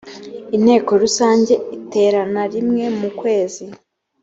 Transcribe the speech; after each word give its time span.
inteko 0.55 0.91
rusange 1.03 1.53
iterana 1.77 2.41
rimwe 2.53 2.83
mu 2.99 3.09
kwezi. 3.19 3.63